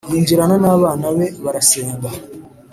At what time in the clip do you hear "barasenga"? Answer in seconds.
1.43-2.07